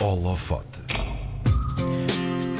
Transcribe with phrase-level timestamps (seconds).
[0.00, 0.87] Holofote.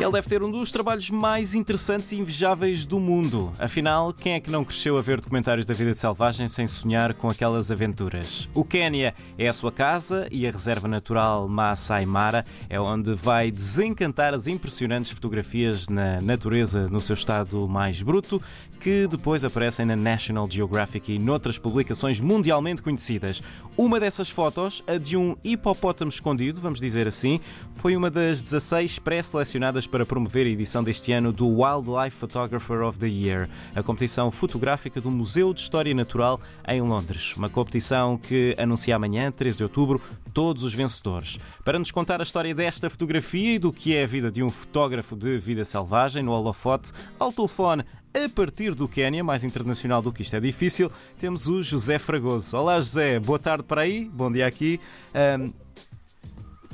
[0.01, 3.51] Ele deve ter um dos trabalhos mais interessantes e invejáveis do mundo.
[3.59, 7.29] Afinal, quem é que não cresceu a ver documentários da vida selvagem sem sonhar com
[7.29, 8.49] aquelas aventuras?
[8.55, 13.51] O Quénia é a sua casa e a reserva natural Maasai Mara é onde vai
[13.51, 18.41] desencantar as impressionantes fotografias na natureza no seu estado mais bruto,
[18.79, 23.43] que depois aparecem na National Geographic e noutras publicações mundialmente conhecidas.
[23.77, 27.41] Uma dessas fotos, a de um hipopótamo escondido, vamos dizer assim,
[27.73, 32.99] foi uma das 16 pré-selecionadas para promover a edição deste ano do Wildlife Photographer of
[32.99, 37.35] the Year, a competição fotográfica do Museu de História Natural em Londres.
[37.37, 40.01] Uma competição que anuncia amanhã, 13 de outubro,
[40.33, 41.41] todos os vencedores.
[41.65, 44.51] Para nos contar a história desta fotografia e do que é a vida de um
[44.51, 50.13] fotógrafo de vida selvagem no holofote, ao telefone a partir do Quénia, mais internacional do
[50.13, 52.57] que isto é difícil, temos o José Fragoso.
[52.57, 54.81] Olá José, boa tarde para aí, bom dia aqui.
[55.15, 55.53] Um,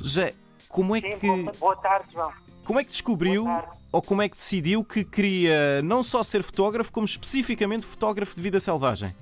[0.01, 0.33] José,
[0.69, 1.57] como é Sim, que.
[1.59, 2.44] boa tarde, João.
[2.65, 3.45] Como é que descobriu
[3.91, 8.41] ou como é que decidiu que queria não só ser fotógrafo, como especificamente fotógrafo de
[8.41, 9.15] vida selvagem?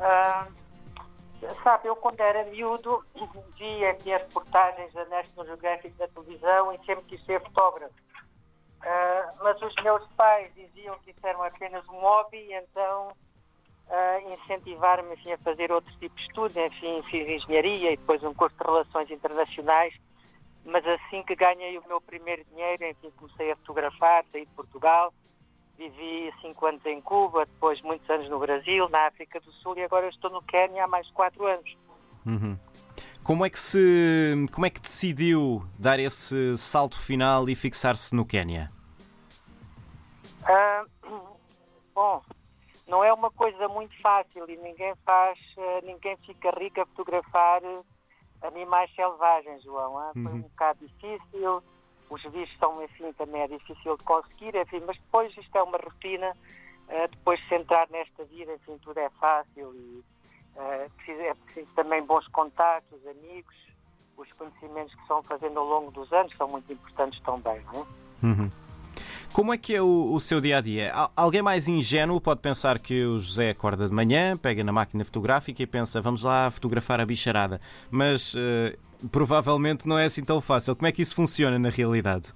[0.00, 0.46] Ah,
[1.62, 3.04] sabe, eu quando era miúdo
[3.58, 7.94] via aqui as reportagens da National Geographic na televisão e sempre quis ser fotógrafo.
[8.82, 13.12] Ah, mas os meus pais diziam que isso era apenas um hobby, então
[13.90, 16.58] ah, incentivaram-me enfim, a fazer outro tipo de estudo.
[16.58, 19.94] Enfim, fiz engenharia e depois um curso de relações internacionais.
[20.66, 25.14] Mas assim que ganhei o meu primeiro dinheiro, enfim, comecei a fotografar, saí de Portugal.
[25.78, 29.84] Vivi cinco anos em Cuba, depois muitos anos no Brasil, na África do Sul e
[29.84, 31.76] agora estou no Quénia há mais de quatro anos.
[33.22, 38.24] Como é que se, como é que decidiu dar esse salto final e fixar-se no
[38.24, 38.70] Quénia?
[40.44, 40.84] Ah,
[41.94, 42.22] bom,
[42.86, 47.62] não é uma coisa muito fácil e ninguém faz, eh, ninguém fica rico a fotografar
[47.64, 47.80] eh,
[48.42, 49.98] animais selvagens, João.
[49.98, 50.12] ah.
[50.12, 51.62] Foi um bocado difícil,
[52.10, 55.78] os vistos são, enfim, também é difícil de conseguir, enfim, mas depois isto é uma
[55.78, 56.36] rotina,
[56.88, 60.04] eh, depois de se entrar nesta vida, enfim, tudo é fácil e
[60.56, 63.54] eh, preciso- é preciso também bons contactos, amigos,
[64.16, 67.82] os conhecimentos que se vão fazendo ao longo dos anos são muito importantes também, não
[67.82, 67.86] é?
[69.36, 70.90] Como é que é o, o seu dia a dia?
[70.94, 75.04] Al- Alguém mais ingênuo pode pensar que o José acorda de manhã, pega na máquina
[75.04, 77.60] fotográfica e pensa, vamos lá fotografar a bicharada.
[77.90, 78.78] Mas eh,
[79.12, 80.74] provavelmente não é assim tão fácil.
[80.74, 82.32] Como é que isso funciona na realidade?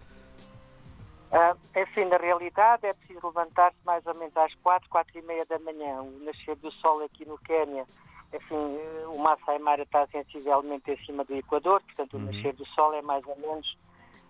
[1.32, 5.46] Ah, enfim, na realidade é preciso levantar-se mais ou menos às quatro, quatro e meia
[5.46, 6.02] da manhã.
[6.02, 7.86] O nascer do sol aqui no Quénia,
[8.34, 12.92] enfim, eh, o Masai Mara está sensivelmente acima do Equador, portanto o nascer do sol
[12.92, 13.74] é mais ou menos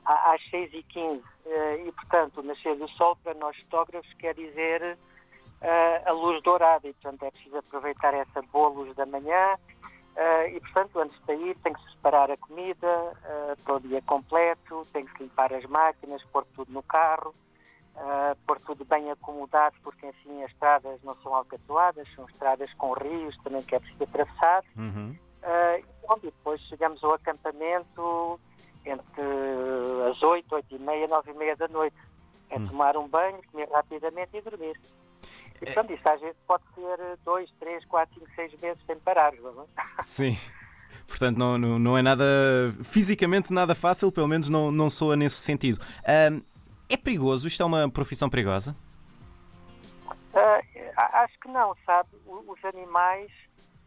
[0.05, 1.25] às seis e quinze.
[1.47, 4.99] Eh, E, portanto, o nascer do sol para nós fotógrafos quer dizer
[5.63, 9.59] ah, a luz dourada e, portanto, é preciso aproveitar essa boa luz da manhã
[10.17, 13.81] ah, e, portanto, antes de sair tem que se separar a comida ah, para o
[13.81, 17.35] dia completo, tem que se limpar as máquinas, pôr tudo no carro,
[17.97, 22.93] ah, pôr tudo bem acomodado, porque, enfim, as estradas não são alcaçoadas, são estradas com
[22.93, 24.65] rios também que é preciso atravessar.
[24.77, 25.17] Uhum.
[26.03, 28.39] Pronto, e depois chegamos ao acampamento
[28.85, 29.23] entre
[30.11, 31.97] as 8, 8 e meia, 9 e meia da noite.
[32.49, 34.79] É tomar um banho, comer rapidamente e dormir.
[35.57, 39.33] E portanto, isso às vezes pode ser 2, 3, 4, 5, 6 meses sem parar.
[39.35, 39.67] não é?
[40.03, 40.37] Sim.
[41.07, 42.25] Portanto, não, não, não é nada
[42.83, 45.81] fisicamente nada fácil, pelo menos não, não soa nesse sentido.
[46.07, 46.41] Ahm,
[46.89, 47.47] é perigoso?
[47.47, 48.75] Isto é uma profissão perigosa?
[50.35, 52.09] A- acho que não, sabe?
[52.27, 53.31] Os animais,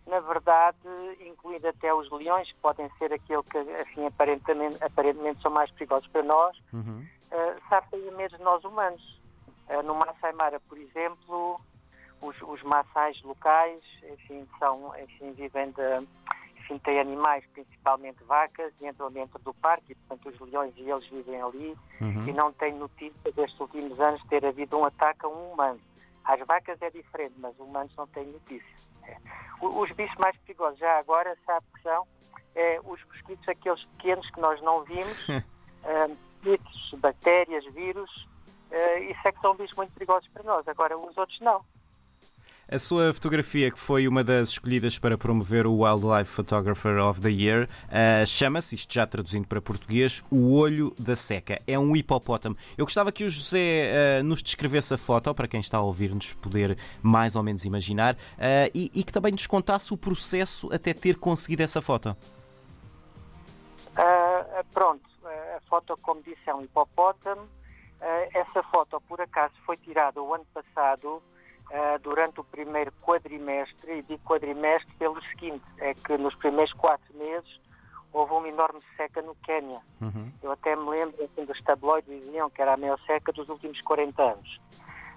[0.08, 0.78] na verdade,
[1.22, 6.08] incluindo até os leões, que podem ser aquele que, assim, aparentemente, aparentemente são mais perigosos
[6.09, 7.06] para nós, Uhum.
[7.31, 9.22] uh, sabe, têm medo de nós humanos.
[9.69, 11.59] Uh, no Maasai Mara, por exemplo,
[12.22, 13.81] os, os Maasais locais,
[14.12, 16.08] enfim, são, enfim, vivem de,
[16.58, 20.90] enfim, têm animais, principalmente vacas, e entram dentro do parque, e, portanto, os leões e
[20.90, 22.28] eles vivem ali, Uhum.
[22.28, 25.80] e não tem notícia destes últimos anos ter havido um ataque a um humano.
[26.25, 28.75] Às vacas é diferente, mas humanos não têm notícia.
[29.03, 29.17] É.
[29.61, 32.07] Os bichos mais perigosos, já agora, sabe que são
[32.56, 35.27] é, os mosquitos, aqueles pequenos que nós não vimos,
[35.83, 38.27] ah, mosquitos, bactérias, vírus,
[38.71, 40.68] ah, isso é que são bichos muito perigosos para nós.
[40.68, 41.63] Agora, os outros não.
[42.74, 47.30] A sua fotografia, que foi uma das escolhidas para promover o Wildlife Photographer of the
[47.30, 51.62] Year, ah, chama-se, isto já traduzindo para português, O Olho da Seca.
[51.68, 52.58] É um hipopótamo.
[52.75, 56.34] Eu gostava que o José ah, nos descrevesse a foto, para quem está a ouvir-nos
[56.34, 60.96] poder mais ou menos imaginar, ah, e, e que também nos contasse o processo até
[60.96, 62.18] ter conseguido essa foto.
[63.96, 67.44] Ah, pronto, ah, a foto, como disse, é um hipopótamo.
[68.02, 71.22] Ah, essa foto, por acaso, foi tirada o ano passado,
[71.75, 77.12] ah, durante o primeiro quadrimestre, e digo quadrimestre pelo seguinte, é que nos primeiros quatro
[77.18, 77.60] meses
[78.14, 79.81] houve uma enorme seca no Quênia.
[80.00, 80.31] Uhum.
[80.44, 83.81] Eu até me lembro assim, dos tabloides diziam que era a maior seca dos últimos
[83.81, 84.62] 40 anos.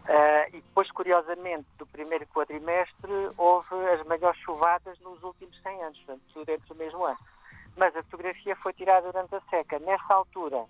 [0.08, 5.98] Uh, e depois, curiosamente, do primeiro quadrimestre, houve as maiores chuvadas nos últimos 100 anos,
[5.98, 7.18] portanto, tudo dentro do mesmo ano.
[7.76, 9.78] Mas a fotografia foi tirada durante a seca.
[9.80, 10.68] Nessa altura, uh,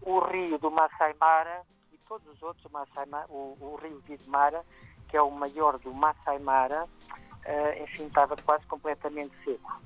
[0.00, 1.66] o rio do Masai Mara
[2.08, 4.64] todos os outros, o, Masai o, o rio Vidmara,
[5.08, 9.80] que é o maior do Masai Mara, uh, enfim, estava quase completamente seco.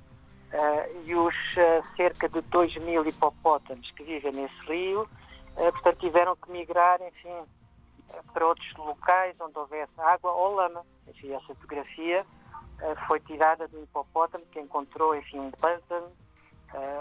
[1.05, 1.35] e os
[1.97, 5.09] cerca de 2 mil hipopótamos que vivem nesse rio,
[5.55, 7.45] portanto, tiveram que migrar, enfim,
[8.33, 10.85] para outros locais onde houvesse água ou lama.
[11.07, 12.25] Enfim, essa fotografia
[12.81, 16.13] uh, foi tirada do hipopótamo que encontrou enfim, um pântano uh,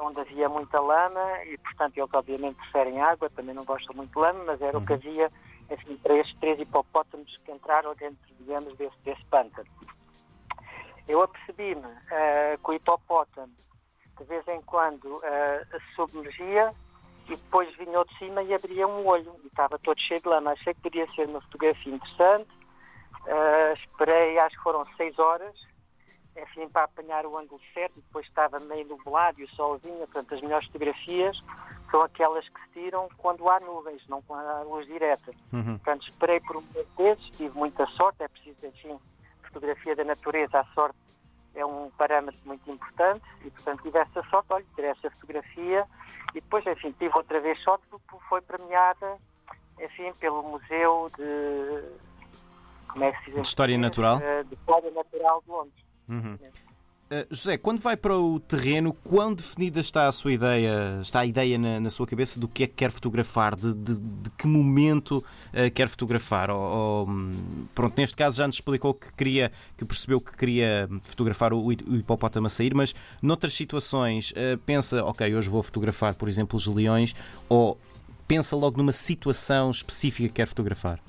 [0.03, 4.19] onde havia muita lama e, portanto, eles obviamente preferem água, também não gostam muito de
[4.19, 4.83] lama, mas era uhum.
[4.83, 4.99] o que uhum.
[4.99, 5.31] havia
[5.71, 9.69] enfim, para estes três hipopótamos que entraram dentro, digamos, desse, desse pântano.
[11.07, 13.53] Eu apercebi-me uh, que o hipopótamo,
[14.17, 16.73] de vez em quando, uh, submergia
[17.27, 20.51] e depois vinha de cima e abria um olho e estava todo cheio de lama.
[20.51, 22.49] Achei que podia ser uma fotografia interessante.
[23.25, 25.55] Uh, esperei, acho que foram seis horas,
[26.41, 27.97] enfim, para apanhar o ângulo certo.
[27.97, 29.97] E depois estava meio nublado e o solzinho.
[29.97, 31.37] Portanto, as melhores fotografias
[31.91, 35.31] são aquelas que se tiram quando há nuvens, não quando há luz direta.
[35.51, 35.77] Uhum.
[35.77, 36.63] Portanto, esperei por um
[36.97, 38.23] vezes, tive muita sorte.
[38.23, 38.99] É preciso, enfim,
[39.43, 40.97] fotografia da natureza, a sorte
[41.55, 45.85] é um parâmetro muito importante e, portanto, tive essa sorte, olha, tirei essa fotografia
[46.31, 49.17] e depois, enfim, tive outra vez sorte porque foi premiada,
[49.79, 52.09] enfim, pelo Museu de...
[52.87, 53.33] Como é que se diz?
[53.35, 54.17] De História Natural?
[54.17, 55.88] De História Natural de Londres.
[56.09, 56.37] Uhum.
[57.11, 61.25] Uh, José, quando vai para o terreno, quão definida está a sua ideia, está a
[61.25, 64.45] ideia na, na sua cabeça do que é que quer fotografar, de, de, de que
[64.45, 66.51] momento uh, quer fotografar?
[66.51, 67.07] Ou, ou,
[67.73, 71.71] pronto, neste caso já nos explicou que queria, que percebeu que queria fotografar o, o
[71.71, 76.67] hipopótamo a sair, mas noutras situações uh, pensa, ok, hoje vou fotografar, por exemplo, os
[76.67, 77.15] leões,
[77.47, 77.75] ou
[78.27, 80.99] pensa logo numa situação específica que quer fotografar?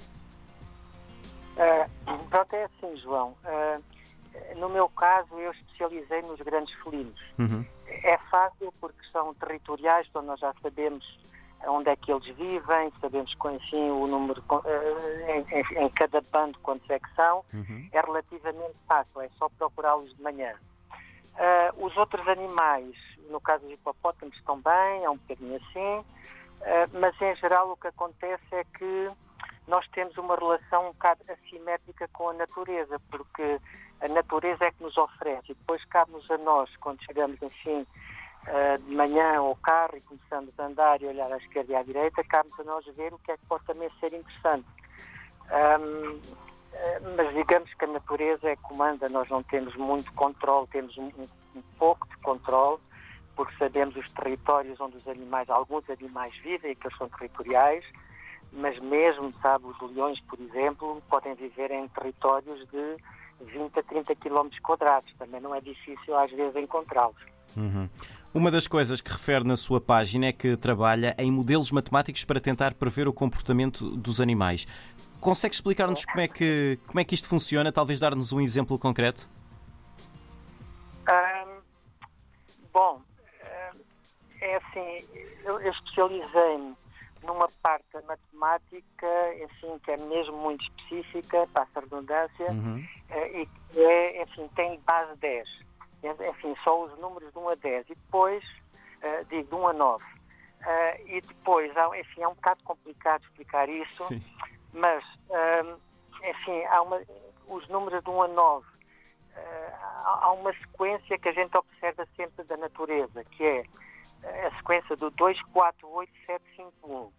[1.56, 3.35] Uh, pronto, é assim, João.
[3.44, 3.82] Uh,
[4.56, 7.20] no meu caso, eu especializei nos grandes felinos.
[7.38, 7.64] Uhum.
[7.87, 11.05] É fácil porque são territoriais, então nós já sabemos
[11.67, 16.88] onde é que eles vivem, sabemos assim, o número eh, em, em, cada bando quantos
[16.88, 17.44] é que são.
[17.52, 17.88] Uhum.
[17.93, 20.55] É relativamente fácil, é só procurá-los de manhã.
[21.35, 22.94] Uh, os outros animais,
[23.31, 27.76] no caso dos hipopótamos, estão bem, é um bocadinho assim, uh, mas em geral o
[27.76, 29.11] que acontece é que
[29.67, 33.61] nós temos uma relação um bocado assimétrica com a natureza, porque
[34.00, 37.87] a natureza é que nos oferece e depois cabe-nos a nós, quando chegamos, enfim,
[38.47, 41.82] eh, de manhã ao carro e começamos a andar e olhar à esquerda e à
[41.82, 44.67] direita, cabe-nos a nós ver o que é que pode também ser interessante.
[45.50, 46.20] Um,
[46.73, 50.97] eh, mas digamos que a natureza é que comanda, nós não temos muito controle, temos
[50.97, 51.11] um,
[51.55, 52.81] um, pouco de controle,
[53.37, 57.85] porque sabemos os territórios onde os animais, alguns animais vivem que eles são territoriais,
[58.52, 62.97] mas mesmo, sabe, os leões, por exemplo, podem viver em territórios de
[63.40, 65.12] 20 a 30 km quadrados.
[65.19, 67.16] Também não é difícil às vezes encontrá-los.
[67.56, 67.88] Uhum.
[68.32, 72.38] Uma das coisas que refere na sua página é que trabalha em modelos matemáticos para
[72.38, 74.66] tentar prever o comportamento dos animais.
[75.20, 77.72] Consegue explicar-nos como, é que, como é que isto funciona?
[77.72, 79.28] Talvez dar-nos um exemplo concreto?
[82.72, 83.02] Bom,
[84.40, 85.04] é assim,
[85.44, 86.76] eu, eu especializei-me
[87.22, 92.84] numa parte da matemática, enfim, que é mesmo muito específica, passa a redundância, uhum.
[93.10, 95.48] Eh, e que é, enfim, tem base 10.
[96.02, 97.90] Enfim, só os números de 1 a 10.
[97.90, 100.04] E depois, uh, digo, de 1 a 9.
[100.04, 100.08] Uh,
[100.64, 104.22] eh, e depois, enfim, é um bocado complicado explicar isso, Sim.
[104.72, 105.80] mas, uh,
[106.22, 107.02] enfim, há uma,
[107.48, 108.66] os números de 1 a 9,
[110.04, 113.64] há uma sequência que a gente observa sempre da natureza, que é
[114.24, 117.12] a sequência do 2, 4, 8, 7, 5, 1.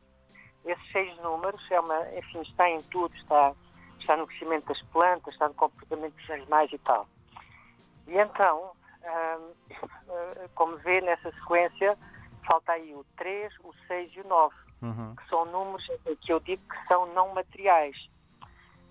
[0.64, 3.54] Esses seis números, é uma, enfim, está em tudo, está,
[4.00, 7.08] está no crescimento das plantas, está no comportamento dos animais e tal.
[8.08, 8.72] E então,
[9.04, 9.54] hum,
[10.54, 11.98] como vê nessa sequência,
[12.46, 15.16] falta aí o 3, o 6 e o 9, uhum.
[15.16, 15.86] que são números
[16.22, 17.96] que eu digo que são não materiais.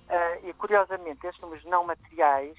[0.08, 2.58] Uh, e curiosamente, esses números não materiais,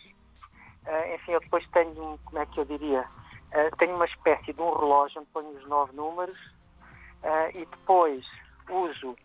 [0.85, 3.05] uh, enfim, eu depois tenho, como é que eu diria,
[3.53, 6.37] uh, tenho uma espécie de um relógio onde ponho os nove números
[7.53, 8.25] e depois
[8.67, 9.15] uso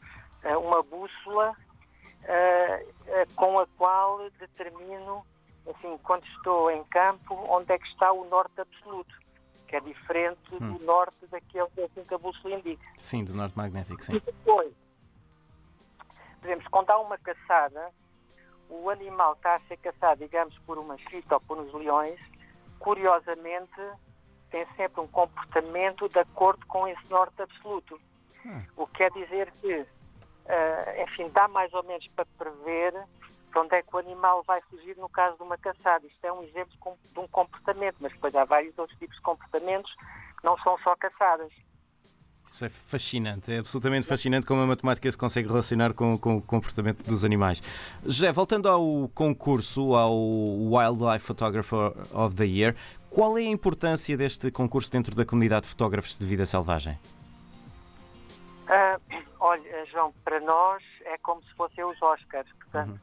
[0.45, 1.56] uma bússola
[3.35, 5.25] com a qual determino,
[5.66, 9.14] assim, quando estou em campo, onde é que está o norte absoluto,
[9.66, 10.75] que é diferente hum.
[10.75, 11.68] do norte daquele
[12.06, 12.90] que a bússola indica.
[12.97, 14.16] Sim, do norte magnético, sim.
[14.16, 14.75] E depois,
[16.40, 17.90] por exemplo, quando há uma caçada,
[18.68, 22.21] o animal está a ser caçado, digamos, por uma chita ou por uns leões,
[22.78, 23.80] curiosamente,
[24.50, 28.00] tem sempre um comportamento de acordo com esse norte absoluto.
[28.47, 28.62] Ah.
[28.76, 32.95] O que quer dizer que, uh, enfim, dá mais ou menos para prever
[33.57, 36.07] para onde é que o animal vai fugir no caso de uma caçada.
[36.07, 36.76] Isto é um exemplo
[37.11, 40.95] de um comportamento, mas depois há vários outros tipos de comportamentos que não são só
[40.97, 41.50] caçadas.
[42.47, 46.43] Isso é fascinante, é absolutamente fascinante como a matemática se consegue relacionar com, com, o
[46.43, 47.61] comportamento dos animais.
[48.05, 52.76] José, voltando ao concurso, ao Wildlife Photographer of the Year,
[53.11, 56.97] qual é a importância deste concurso dentro da comunidade de fotógrafos de vida selvagem?
[58.67, 59.00] Uh,
[59.41, 62.49] olha, João, para nós é como se fossem os Oscars.
[62.61, 62.99] Portanto, uhum.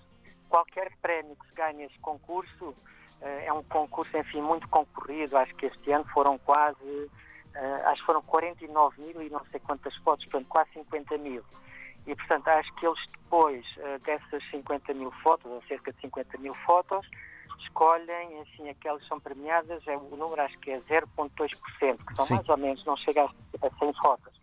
[0.47, 2.75] qualquer prémio que se ganhe esse concurso uh,
[3.21, 5.35] é um concurso, enfim, muito concorrido.
[5.35, 7.09] Acho que este ano foram quase
[7.55, 11.43] uh, acho que foram 49 mil e não sei quantas fotos, portanto quase 50 mil.
[12.05, 16.37] E, portanto, acho que eles depois uh, dessas 50 mil fotos, ou cerca de 50
[16.37, 17.07] mil fotos,
[17.59, 21.49] escolhem, assim, aquelas que são premiadas, é, o número acho que é 0,2%,
[22.05, 22.35] que são Sim.
[22.35, 24.33] mais ou menos, não chega a 100 fotos.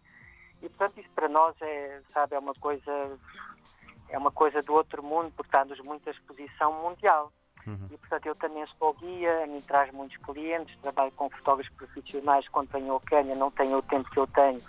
[0.62, 3.19] E, portanto, isso para nós é, sabe, é uma coisa,
[4.09, 7.31] é uma coisa do outro mundo, porque está-nos muita exposição mundial.
[7.71, 7.87] Uhum.
[7.89, 12.49] E, portanto, eu também sou guia, a mim traz muitos clientes, trabalho com fotógrafos profissionais
[12.49, 14.61] quando venho ao Quênia, não tenho o tempo que eu tenho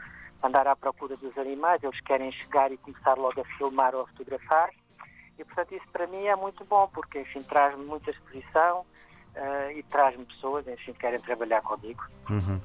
[0.43, 4.07] andar à procura dos animais, eles querem chegar e começar logo a filmar ou a
[4.07, 4.69] fotografar.
[5.37, 8.85] E, portanto, isso para mim é muito bom, porque, enfim, traz-me muita exposição
[9.35, 12.03] uh, e traz-me pessoas, enfim, que querem trabalhar comigo.
[12.29, 12.59] Uhum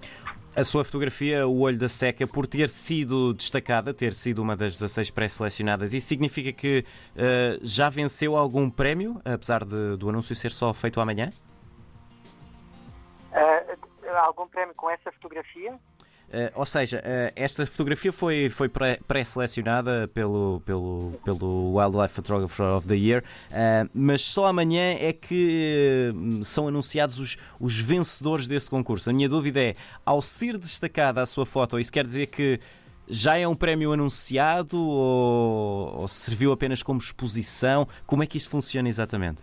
[0.56, 4.72] a sua fotografia, O Olho da Seca, por ter sido destacada, ter sido uma das
[4.72, 6.82] 16 pré-selecionadas, isso significa que
[7.14, 11.30] uh, já venceu algum prémio, apesar de, do anúncio ser só feito amanhã?
[13.32, 15.78] Uh, algum prémio com essa fotografia?
[16.28, 22.88] Uh, ou seja, uh, esta fotografia foi, foi pré-selecionada pelo, pelo, pelo Wildlife Photographer of
[22.88, 29.08] the Year, uh, mas só amanhã é que são anunciados os, os vencedores desse concurso.
[29.08, 32.58] A minha dúvida é: ao ser destacada a sua foto, isso quer dizer que
[33.08, 37.86] já é um prémio anunciado ou, ou serviu apenas como exposição?
[38.04, 39.42] Como é que isto funciona exatamente?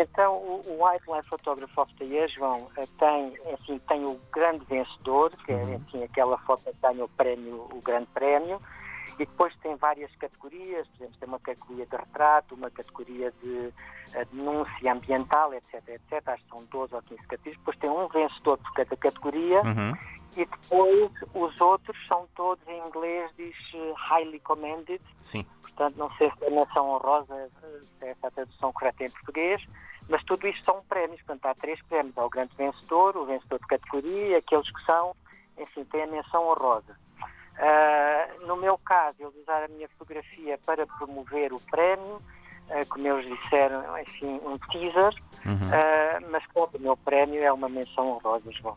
[0.00, 5.32] Então o, Wildlife Photographer of the Year, João, eh, tem, assim, tem o grande vencedor,
[5.44, 8.60] que é assim, aquela foto que ganha o prémio, o grande prémio,
[9.14, 13.48] e depois tem várias categorias, por exemplo, tem uma categoria de retrato, uma categoria de
[13.48, 16.28] uh, denúncia ambiental, etc, etc.
[16.28, 17.58] Acho que são 12 ou 15 categorias.
[17.58, 19.92] Depois tem um vencedor por cada categoria uhum.
[20.38, 25.00] E depois os outros são todos em inglês, diz uh, highly commended.
[25.16, 25.44] Sim.
[25.62, 27.50] Portanto, não sei se a menção honrosa,
[27.98, 29.60] se é essa a tradução correta em português,
[30.08, 31.20] mas tudo isto são prémios.
[31.22, 32.16] Portanto, há três prémios.
[32.16, 35.14] Há o grande vencedor, o vencedor de categoria, aqueles que são,
[35.58, 36.96] enfim, têm a menção honrosa.
[37.58, 42.22] Uh, no meu caso, eles usaram a minha fotografia para promover o prémio,
[42.70, 45.12] uh, como eles disseram, enfim, um teaser,
[45.44, 45.54] uhum.
[45.54, 48.76] uh, mas claro, o meu prémio é uma menção honrosa, João.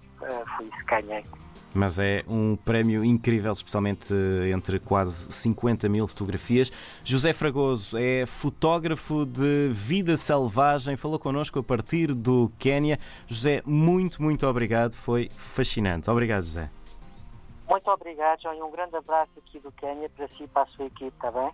[0.58, 1.24] foi isso que ganhei.
[1.74, 4.14] Mas é um prémio incrível, especialmente
[4.54, 6.72] entre quase 50 mil fotografias.
[7.04, 13.00] José Fragoso é fotógrafo de vida selvagem, falou connosco a partir do Quénia.
[13.26, 16.10] José, muito, muito obrigado, foi fascinante.
[16.10, 16.70] Obrigado, José.
[17.70, 20.68] Muito obrigado, João, e um grande abraço aqui do Quénia para si e para a
[20.68, 21.52] sua equipe, está bem?